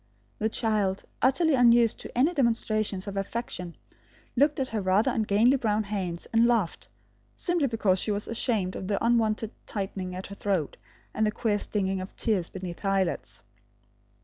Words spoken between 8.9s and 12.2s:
unwonted tightening at her throat and the queer stinging of